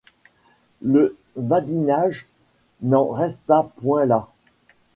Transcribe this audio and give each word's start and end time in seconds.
Le 0.81 1.15
badinage 1.35 2.27
n'en 2.81 3.09
resta 3.09 3.69
point 3.77 4.07
là. 4.07 4.29